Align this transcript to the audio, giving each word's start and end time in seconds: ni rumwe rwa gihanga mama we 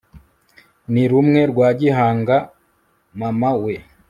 ni 0.91 1.03
rumwe 1.11 1.41
rwa 1.51 1.67
gihanga 1.79 2.35
mama 3.19 3.51
we 3.63 3.75